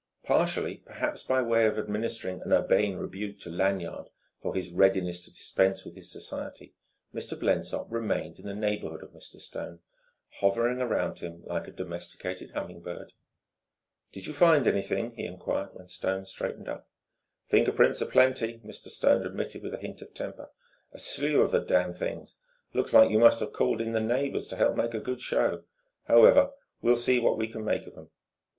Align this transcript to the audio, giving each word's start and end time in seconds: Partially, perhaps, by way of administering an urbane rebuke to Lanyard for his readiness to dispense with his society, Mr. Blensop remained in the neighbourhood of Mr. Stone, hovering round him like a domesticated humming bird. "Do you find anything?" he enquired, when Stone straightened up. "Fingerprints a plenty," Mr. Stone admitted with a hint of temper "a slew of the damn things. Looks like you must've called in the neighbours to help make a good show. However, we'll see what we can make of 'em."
Partially, 0.23 0.77
perhaps, 0.77 1.21
by 1.21 1.43
way 1.43 1.67
of 1.67 1.77
administering 1.77 2.41
an 2.41 2.51
urbane 2.51 2.95
rebuke 2.97 3.37
to 3.41 3.51
Lanyard 3.51 4.09
for 4.41 4.55
his 4.55 4.71
readiness 4.71 5.23
to 5.25 5.31
dispense 5.31 5.85
with 5.85 5.93
his 5.93 6.11
society, 6.11 6.73
Mr. 7.13 7.39
Blensop 7.39 7.85
remained 7.87 8.39
in 8.39 8.47
the 8.47 8.55
neighbourhood 8.55 9.03
of 9.03 9.11
Mr. 9.11 9.39
Stone, 9.39 9.79
hovering 10.39 10.79
round 10.79 11.19
him 11.19 11.43
like 11.45 11.67
a 11.67 11.71
domesticated 11.71 12.49
humming 12.49 12.79
bird. 12.81 13.13
"Do 14.11 14.19
you 14.21 14.33
find 14.33 14.65
anything?" 14.65 15.13
he 15.15 15.25
enquired, 15.25 15.69
when 15.75 15.87
Stone 15.87 16.25
straightened 16.25 16.67
up. 16.67 16.89
"Fingerprints 17.45 18.01
a 18.01 18.07
plenty," 18.07 18.57
Mr. 18.65 18.87
Stone 18.89 19.23
admitted 19.23 19.61
with 19.61 19.75
a 19.75 19.81
hint 19.81 20.01
of 20.01 20.15
temper 20.15 20.49
"a 20.91 20.97
slew 20.97 21.41
of 21.41 21.51
the 21.51 21.59
damn 21.59 21.93
things. 21.93 22.39
Looks 22.73 22.91
like 22.91 23.11
you 23.11 23.19
must've 23.19 23.53
called 23.53 23.79
in 23.79 23.91
the 23.91 23.99
neighbours 24.01 24.47
to 24.47 24.55
help 24.55 24.75
make 24.75 24.95
a 24.95 24.99
good 24.99 25.21
show. 25.21 25.61
However, 26.05 26.49
we'll 26.81 26.97
see 26.97 27.19
what 27.19 27.37
we 27.37 27.47
can 27.47 27.63
make 27.63 27.85
of 27.85 27.95
'em." 27.95 28.09